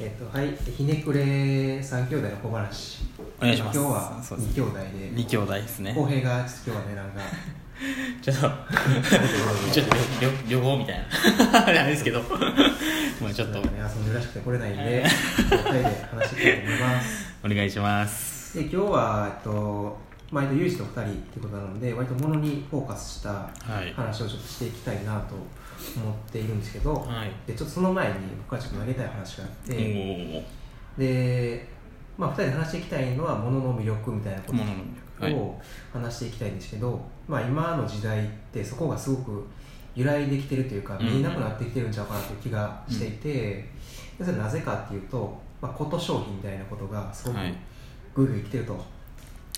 [0.00, 0.56] えっ、とはい。
[0.56, 3.02] ひねくれ三兄弟の小話。
[3.38, 3.78] お願いします。
[3.78, 4.88] 今日は二兄弟で。
[5.12, 5.92] 二兄弟ですね。
[5.94, 7.20] 浩平がちょっと今日はねなんか
[8.22, 8.40] ちょっと
[9.72, 11.66] ちょっと旅旅旅行みたいな。
[11.66, 12.20] あれですけど。
[13.20, 13.60] まあちょっと。
[13.60, 17.34] ね遊んでるらしくて来れないんで二人で話していきたいと思います。
[17.44, 18.58] お願いします。
[18.58, 23.50] で今日はえっと毎度ユージと二人ってことなので割と物にフォーカスしたは
[23.84, 23.92] い。
[23.92, 25.34] 話をちょっとしていきたいなと
[25.96, 27.30] 思っているんですけど、はい。
[27.46, 30.44] でちょっとその前に僕はちょっと投げたい話があって、
[30.96, 31.68] で、
[32.16, 34.76] まあ、2人で話していきたいのは物の魅力みたいなこものの
[35.20, 35.32] はい。
[35.32, 35.60] とを
[35.92, 39.46] 話していきたいんですけど、まあ、今の時代ってそこがすごく
[39.94, 41.06] 揺らいできてるというかうん。
[41.06, 43.68] 見えなくなってきてるんちゃうかなという気がしていて、
[44.18, 47.54] でそれはなぜかっていうと、まあ、こと商品みたいなことがすごくはい。
[48.14, 48.84] グイグイ来てると、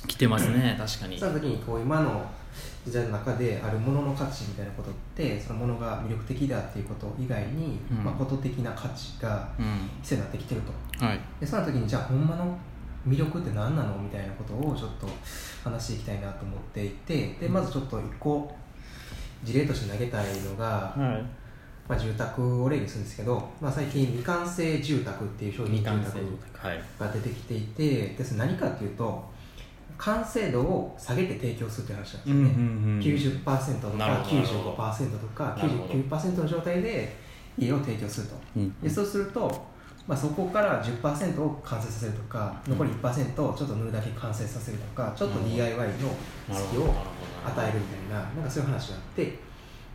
[0.07, 1.19] 来てますね確かに。
[1.19, 2.25] その時にこう今の
[2.87, 8.05] 時代の中であるものの価値みたいなことってそのものが魅力的だっていうこと以外に、うん。
[8.05, 9.89] まあ、こと的な価値がうん。
[10.03, 11.05] 必要になってきてると。
[11.05, 11.21] はい。
[11.41, 12.57] でその時にじゃあほんまの
[13.09, 15.07] 魅力って何なのみたいなことをちょっと
[15.63, 18.55] 話していきたいなと思っていてでまずちょっと一個
[19.43, 21.45] 事例として投げたいのが、はい。
[21.87, 26.19] まあ、住宅を例にするんですけど、まあ、最近未完成住宅っていう商品住宅
[26.67, 26.83] はい。
[26.99, 29.34] が出てきていてで何かっていうと
[29.97, 35.95] 完成度を下げて提供するっていう話なんですよね、90%とかなるほど95%とかなるほど。
[35.95, 37.17] 99%の状態で
[37.57, 38.35] 家を提供すると。
[38.57, 39.67] うんでそうすると、
[40.07, 46.93] まあ、そこから10%を完成させるとか残り1%をちょっと塗るだけ完成させるとかちょっと DIY の隙を
[47.47, 49.39] 与えるみたいななんかそういう話があって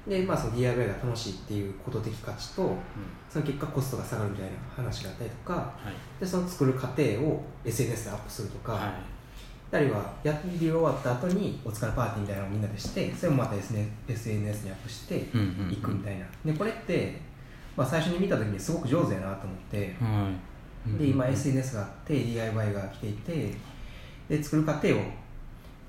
[0.07, 2.73] で、まあ、その DIY が楽しいっていうこと的価値と
[3.29, 6.19] その結果コストが下がるみたいな話があったりとかはい。
[6.19, 9.18] でその作る過程を SNS でアップするとか、はい
[9.71, 15.21] あるいはやり終わった後にお疲れパーティーみたいなのをみんなでしてそれもまた SNS にアップしてい
[15.77, 16.25] くみたいな。
[16.43, 17.19] でこれって、
[17.77, 20.29] まあ、最初に見た時にすごく上手やなと思っては
[20.95, 20.97] い。
[20.97, 23.53] で今 SNS があって DIY が来ていて
[24.27, 24.97] で作る過程を、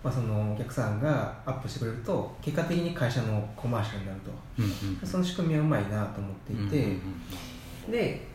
[0.05, 4.31] まあ、そのお客さんがアップしてくれると結果的に会社のコマーシャルになると。
[4.59, 4.65] うん
[5.01, 5.07] うん。
[5.07, 7.01] その仕組みはうまいなと思っていて、うんうん
[7.87, 7.93] うん。
[7.93, 8.29] で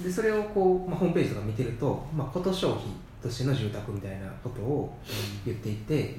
[0.00, 2.84] でそれをこう、まあ、ホームページとか見てると、まあ、こと消費
[3.22, 4.96] としての住宅みたいなことを
[5.44, 6.16] 言っていて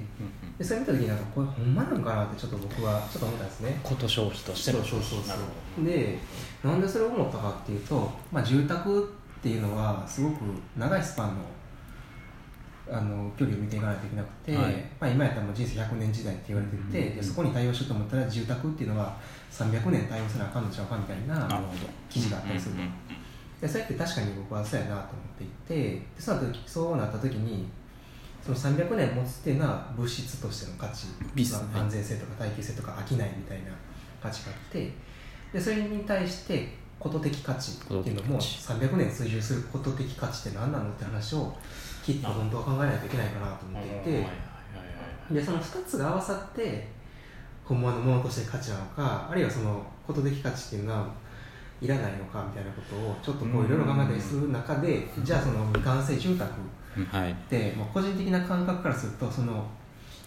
[0.57, 3.79] でそれ見た時になんかこれほんまなんかなってちょっと僕はちょっと思ったんですね。
[3.83, 4.79] こと消費としての。
[4.79, 5.39] そうそうそうなる
[5.77, 6.17] ほで
[6.63, 10.41] なんでそれを思ったかっていうと、まあ、住宅っていうのはすごく
[10.75, 11.35] 長いスパンの
[12.89, 14.73] あの距離を見ていかないといけなくて、はい。
[14.99, 19.15] まあ、今やったらもう人生100年時代って言われてて、うんでそこに対応しようと思ったら住宅っていうのは
[19.51, 21.61] 300年対応せなあかんのちゃうかみたいな
[22.09, 22.75] 記事があったりする。
[22.75, 23.26] と、うん
[23.61, 25.07] でそれって確かに僕はそうやなと思っ
[25.37, 27.65] ていてでその時そうなった時に
[28.43, 33.71] その300年持つっていうのは物質としての価値、まあ安全性とか耐久性とか飽きないみたいな
[34.21, 34.91] 価値があって
[35.51, 36.69] でそれに対して
[36.99, 41.53] こと的価値っていうのもこと的300年追従すること的価値って何なのって話を
[42.03, 44.27] きっと本当は考えないといけないかなと思っていて
[45.31, 46.87] でその2つが合わさって
[47.65, 51.07] 本物のものとして価値なのかあるいはそのこと的価値っていうのは
[51.79, 56.43] いらないのかみたいなことをちょっとこういろいろ考えたりする中でじゃあその未完成住宅
[57.11, 57.35] はいはい。
[57.49, 59.63] で、まあ、個人的な感覚からするとその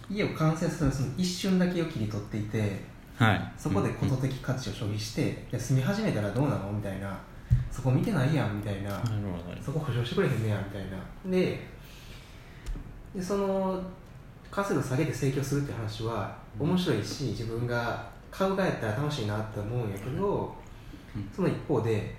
[0.09, 2.79] 家を完成するその一瞬だけを切り取っていて
[3.17, 3.53] はい。
[3.57, 6.71] そこでこと的価値を消費して、で住み始めたらどうなの？
[6.71, 7.19] みたいな
[7.69, 9.01] そこ見てないやんみたいな。
[9.63, 10.97] そこ保証してくれへんねやみたいな。
[11.29, 11.59] で
[13.13, 13.81] でその
[14.49, 20.60] 完成度下げて請求するって話は面白いし自分が買う側やったら楽しいなって思うんやけど、うん
[21.35, 22.15] その一方で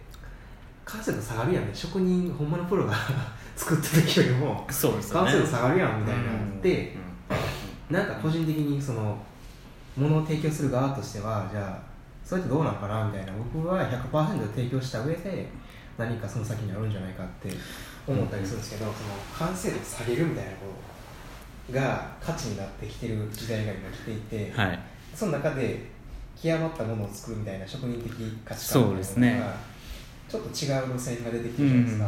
[0.84, 2.94] 完成度下がるやんね職人ほんまのプロが
[3.56, 5.30] 作った時よりもそうですよね。
[5.30, 6.97] 完成度下がるやんみたいなうんで
[7.91, 9.16] なんか個人的にその
[9.97, 11.92] 物を提供する側としてはじゃあ
[12.25, 15.48] それってどうなのかなみたいな僕は100%提供した上で
[15.98, 17.50] 何かその先にあるんじゃないかって
[18.06, 18.94] 思ったりするんですけど、その
[19.38, 20.56] 完成度を下げるみたいなこ
[21.69, 24.16] とが価値になってきてる時代が今来てい
[24.48, 24.78] て、はい。
[25.14, 25.91] その中で
[26.41, 28.12] 極まったものを作るみたいな職人的
[28.44, 29.43] 価値そうですね。
[30.28, 32.06] ちょっと違う路線が出てきてるじゃないですか。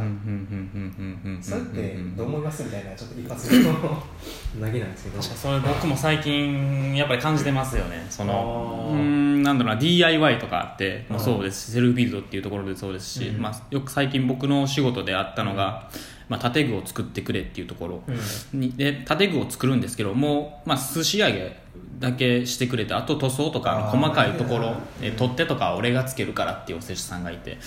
[1.43, 8.07] それってどう思いますみたいなちょっと一発目の投げなんですけど確かにそれ僕も最近やっぱり感じてますよね。
[8.09, 11.71] そのうーんなんだろうな DIY とかってもそうです。
[11.71, 13.43] しセルフビルドっていうところでそうですし、うん。
[13.43, 15.91] まあ、よく最近僕の仕事であったのが、
[16.31, 18.60] まあ、建具を作ってくれっていうところうん。
[18.60, 21.63] にで建具を作るんですけどもう、まあ、素仕上げ
[21.98, 27.59] だけしてくれてあと塗装とか細かいところうんえ取っ手とかは俺がつけるからっていうお施主さんがいて。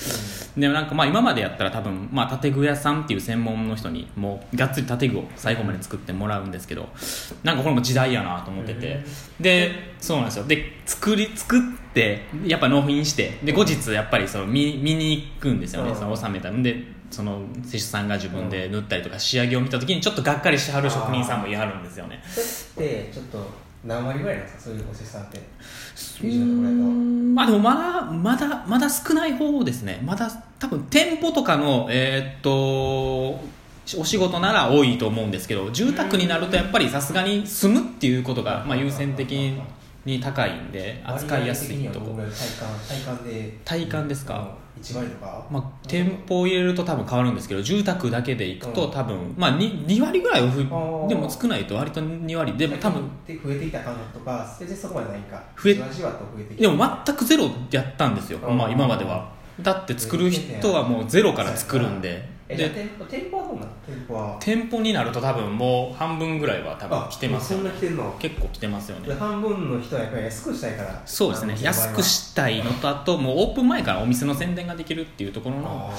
[0.57, 6.89] でもなんかまあ今までやったら多分、まあ、建具屋さんっていう専門の人にもうがっつり建具を最後まで作ってもらうんですけど
[7.43, 9.03] なんかこれも時代やなと思ってて。
[9.39, 10.45] でそうなんですよ。
[10.45, 11.61] で作り作っ
[11.93, 15.91] てやっぱ納品してで後日やっぱりその見見に行くんですよね。
[15.91, 15.95] うん。
[15.95, 22.21] その納めたんでその施主さんが自分で塗ったりとか仕上げを見た時にちょっとがっかりしはる職人さんもいはるんですよね。
[22.25, 24.61] それってちょっと何割ぐらいなんですか？
[24.63, 25.41] そういうお施さんって。
[26.23, 30.01] うんまあでもまだまだまだ少ない方ですね。
[30.03, 30.29] まだ
[30.59, 33.39] 多分店舗とかのえーっと
[33.99, 39.31] お仕事なら多いと思うんですけど住宅になるとやっぱりさすがに住むっていうことが、まあ、優先的
[40.07, 42.07] に高いんで扱いやすいとこ。
[42.07, 43.59] 体感体感で？
[43.63, 45.45] 体感ですか？1割とか？
[45.51, 48.91] まあ、店舗を入れると多分変わるんですけど住宅だけでいくとうん。
[48.91, 55.43] 多分、まあ、2, 2割ぐらいはでも少ないと割と2割でも多分で増えてきた感覚とか全然そこまでないんか。
[55.61, 59.35] 増えじわじわと増えてきでも全くゼロやったんですよ、まあ、今までは。
[59.61, 63.67] だって作る人はもうゼロから作るんでで店舗店舗はどうなの？
[63.85, 64.37] 店舗は。
[64.39, 68.15] 店舗になると多分もう半分ぐらいは多分来てますよそんな来てるの？
[68.19, 69.07] 結構来てますよね。
[69.07, 71.01] で半分の人はやっぱり安くしたいから。
[71.05, 71.57] そうですね。
[71.61, 75.91] 安くしたいのとあともうオープン前からお店の宣伝ができるっていうところの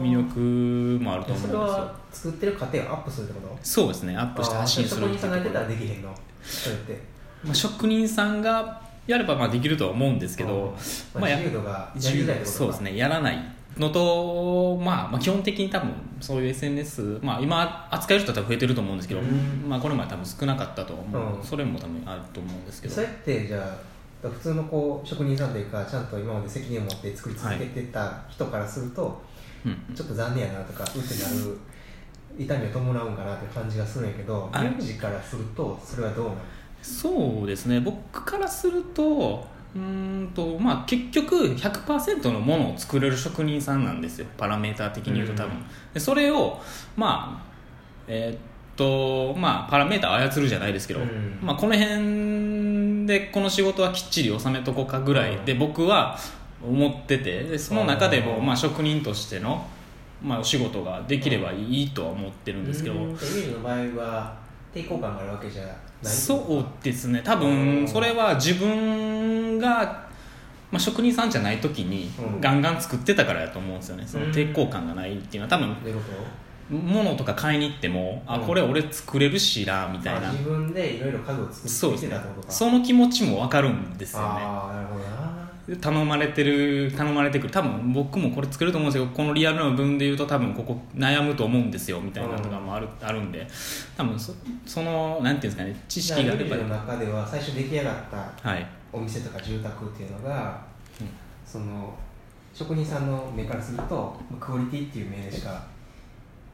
[0.00, 1.52] 魅力もあると思うんそですよ。
[1.52, 3.58] れは作ってる過程をアップするってこと？
[3.62, 4.16] そうですね。
[4.16, 6.14] アップして発信するあー職人さんがやってたっていうところらできへんの？
[6.42, 7.18] それって。
[7.44, 10.76] まあ、職人さんがやればまあできるとは思うんですけど、
[11.14, 11.92] まあ、自由度が
[12.36, 12.96] やそうですね。
[12.96, 13.38] やらない
[13.80, 15.90] のと、まあ、まあ基本的に多分
[16.20, 19.68] そういう SNS、まあ、今扱える人は多分増えてると思うんですけど、うん。
[19.68, 21.42] まあ、これまで多分少なかったと思う、うん。
[21.42, 22.94] それも多分あると思うんですけど。
[22.94, 23.58] それってじゃ
[24.24, 29.22] あ普通のこう職人さんというかちゃんと今まで責任を持って作り続けてた人からすると、
[29.64, 29.94] うん。
[29.94, 31.58] ちょっと残念やなとかうってなる
[32.38, 36.36] 痛みを伴うんかなって感じがするんやけどあミュージからするとそれはどうなの
[36.80, 37.80] そうですね。
[37.80, 39.44] 僕からすると
[39.76, 44.26] うーんとまあ結局100%のものを作れる職人さんなんですよ。
[44.36, 46.60] パラメーター的に言うと多分、うんでそれを
[46.96, 47.48] まあ
[48.06, 48.38] えーっ
[48.76, 51.38] とまあパラメーター操るじゃないですけど、うん。
[51.42, 55.36] まあ、この辺でこの仕事はきっちり収めとこうかぐらい。
[55.44, 56.16] で僕は
[56.64, 58.46] 思っててでその中でもうん。
[58.46, 59.66] まあ職人としての
[60.22, 63.16] まあお仕事ができればいいとは思ってるんですけど、うん。
[63.16, 65.72] でミュージの場合は抵抗感があるわけじゃない？
[66.02, 67.22] そうですね。
[67.24, 70.06] 多うん分それは自分が、
[70.70, 72.40] まあ、職人さんじゃない時にうん。
[72.40, 74.04] ガンガン作ってたからやと思うんですよね。
[74.06, 75.74] その抵抗感がないっていうのは多分
[76.70, 78.46] 物とか買いに行っても、あうん。
[78.46, 80.28] これ俺作れるしなみたいな。
[80.28, 82.52] あ自分でいろいろ家具を作ってそうですねきてたってことか。
[82.52, 84.26] その気持ちも分かるんですよね。
[84.28, 85.27] ああなるほどな
[85.76, 87.52] 頼まれてる頼まれてくる。
[87.52, 93.46] 多分僕もこれ作ると思うんですけどこのリアルな部分で言うと多分ここ悩むと思うんですよみたいなのとかもある,、あるんで。
[93.96, 94.32] 多分そ
[94.66, 97.96] そのなんていうんですかね知識があればミュージの中では最初出来上がっ
[98.42, 98.66] たはい。
[98.92, 100.60] お店とか住宅っていうのが、
[101.00, 101.08] うん。
[101.44, 101.94] その
[102.54, 105.62] 職人さんの目からするとクオリティっていう目でしか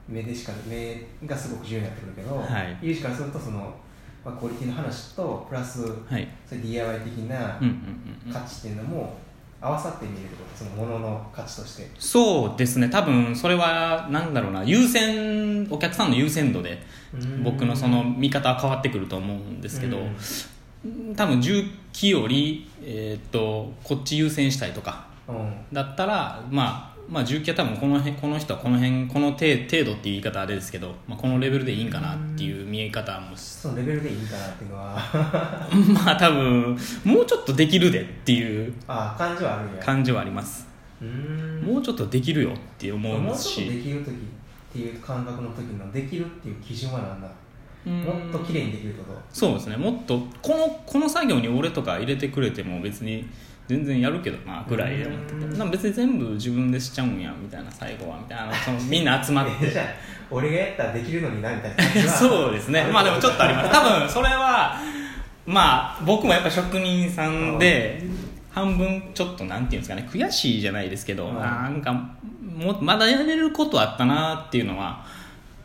[0.08, 2.76] 目でしか目がすごく重要になってくるけど、はい。
[2.82, 3.72] ユージからするとその、
[4.24, 6.28] まあ、クオリティの話とプラスはい。
[6.48, 7.72] それ DIY 的なうんうん
[8.24, 8.32] うんうん。
[8.32, 9.16] 価値っていうのも
[9.60, 11.90] 合わさって見えるってことそのものの価値として。
[11.98, 12.88] そうですね。
[12.88, 14.64] 多分それはなんだろうな。
[14.64, 16.82] 優先お客さんの優先度で
[17.42, 19.98] 僕のその見方は変わってくると思うんですけど、
[21.16, 25.06] 多分重機より、えーっとこっち優先したいとか
[25.72, 34.96] だったらまあまあ重機は多分この辺この人はこの辺この程程度っていう言い方あれですけど、まあ、このレベルでいいんかなっていう見え方もしそのレベルでいいんかなっていうのは。
[36.04, 40.66] まあ多分もうちょっとできるでっていうあ感じはある感じはあります。
[41.00, 41.62] うーん。
[41.62, 44.14] もうちょっとできるよって思もうしちょっとできる時っ
[44.72, 47.28] ていう感覚の時のできるっていう基準は何だ。
[47.86, 48.02] うん。
[48.02, 49.20] もっと綺麗にできること。
[49.30, 49.76] そうですね。
[49.76, 53.26] もっとこのこの作業に俺とか入れてくれても別に
[53.66, 55.34] 全然やるけどなぐらいで思ってて。
[55.34, 55.58] うん。
[55.58, 58.52] な別に全部自分でしちゃうんやみたいな最後はみたいな。
[58.54, 59.94] そのみんな集まっえじゃあて
[60.30, 62.08] 俺がやったらできるのになみたいな。
[62.10, 62.84] そうですね。
[62.92, 63.70] まあでもちょっとあります。
[63.72, 64.76] 多分それは
[65.46, 68.02] まあ僕もやっぱ職人さんで
[68.50, 71.38] 半分ちょっとなんていうんですかね悔しいじゃないですけど、うん。
[71.38, 75.04] なんかもまだやれることあったなっていうのは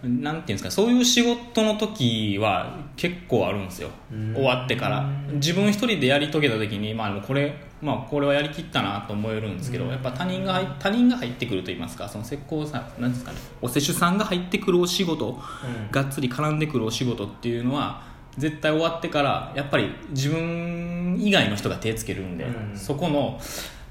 [0.03, 3.89] なんていうんですかそういう仕事の時は結構あるんですよ。
[4.11, 4.33] うん。
[4.33, 5.09] 終わってから。
[5.33, 9.91] 自分一人でやり遂げた時に、まあ、これ、まあ、これはやりきったなと思えるんですけど、うん。
[9.91, 15.91] やっぱ他人が入他人が入ってくると言いますかその石膏さんなんですかねお施主さんが入ってくるお仕事うん。
[15.91, 18.01] がっつり絡んでくるお仕事っていうのは
[18.37, 22.77] 絶対終わってからやっぱり自分以外の人が手つけるんで、うん。
[22.77, 23.37] そこの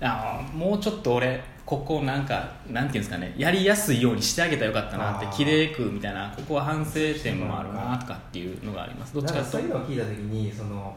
[0.00, 9.14] あーもうちょっと俺ここなんかなんていうんですかねやりやすいようにしてあげたらよかったなって綺麗くみたいなここは反省点もあるなとかっていうのがあります。
[9.14, 10.96] どっちかとそういうのを聞いた時にその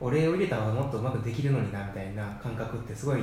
[0.00, 3.20] お礼を入れた方がもっとうまくできるのになみたいな感覚ってすごい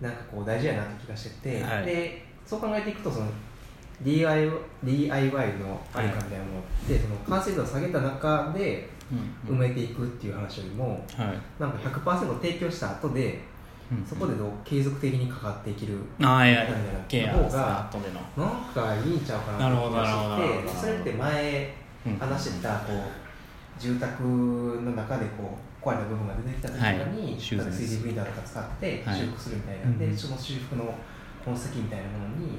[0.00, 1.84] なんかこう大事やなって気がしてて、はい。
[1.84, 3.26] でそう考えていくとその
[4.00, 4.48] DIY,
[4.84, 8.88] DIY のありかみたいなものって、その完成度を下げた中で
[9.48, 11.60] うん埋めていくっていう話よりも、はい。
[11.60, 13.40] なんか100%提供した後で
[13.92, 14.06] うん。
[14.06, 17.90] そこでどう継続的にかかっていけるああいやみたいなケア方が
[18.36, 20.68] なんかいいんちゃうかななるほどなるほどなるほど。
[20.68, 21.74] それって前
[22.06, 27.40] うん話してたこう住宅の中でこう壊れた部分が出てきた時に、はい。
[27.40, 29.18] 修繕 3D プリンターとか使ってはい。
[29.20, 30.94] 修復するみたいな、うんでその修復の
[31.44, 32.58] 痕跡みたいなものに、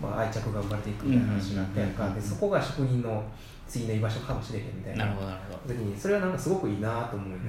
[0.00, 3.24] まあ、愛着が生まれていくみたいな話になったやんか、うんでそこが職人の
[3.68, 5.74] 次の居場所かもしれへんみたいななるほどなるほど。
[5.74, 7.42] 時にそれはなんかすごくいいなと思うよね、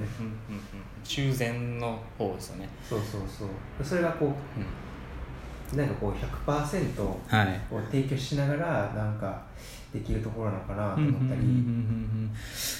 [1.03, 2.69] 修繕の方ですよね。
[2.87, 3.85] そうそうそう。
[3.85, 4.33] それがこ
[5.73, 6.11] うなんかこう
[6.49, 7.59] 100%をはい。
[7.91, 9.41] 提供しながらなんか
[9.93, 11.41] できるところなのかなと思ったり、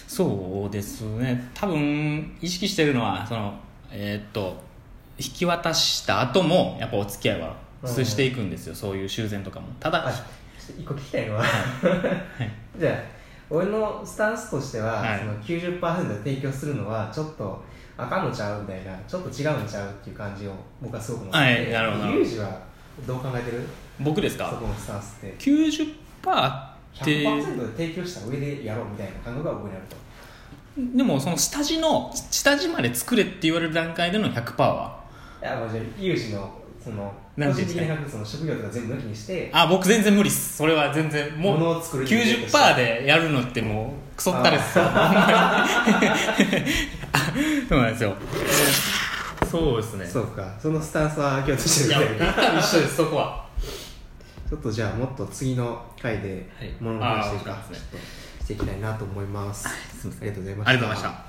[0.08, 1.50] そうですね。
[1.54, 3.54] 多分意識してるのはその
[3.92, 4.66] えーっと
[5.20, 8.06] 引き渡した後もやっぱお付き合いはうん。
[8.06, 9.68] していくんですよ、そういう修繕とかも。
[9.80, 10.12] ただ、
[10.80, 11.44] 一個聞きたいのは、
[12.80, 13.17] じゃあ
[13.50, 15.20] 俺のスタンスとしては、はい。
[15.20, 17.64] その90%で提供するのはちょっと
[17.98, 22.14] あかんのちゃうみたいなちょっと違うんちゃうっていう感じを僕はすごく思ってて、はいなるほど。
[22.14, 22.62] ユージは
[23.06, 23.68] どう考えてる？
[24.00, 24.50] 僕ですか？
[24.50, 25.36] そこのスタンスって。
[25.40, 25.96] 90%っ
[27.06, 29.96] て100%で提供した上でやろうみたいな感覚が僕にあると。
[30.98, 35.00] でもその下地の下地まで作れって言われる段階での100%は？
[35.42, 36.52] いやじゃあユージの
[36.84, 40.58] そのなんていうんですか的なその職業とか全部抜きにしてあ僕全然無理っす。
[40.58, 44.74] それは全然もう物を作る90%でやるのってもうクソったれっす。
[47.70, 48.16] そうなんですよ。
[49.50, 50.06] そうですね。
[50.06, 50.52] そうか。
[50.60, 53.46] そのスタンスは共通しているみたいなや一緒ですそこは。
[54.50, 57.78] ちょっとじゃあもっと次の回ではい物の話とかあーわかりますね。
[57.78, 58.00] ちょっ
[58.40, 59.70] としていきたいなと思います。
[60.00, 60.22] すいません。
[60.22, 60.70] ありがとうございました。
[60.72, 61.27] ありがとうございました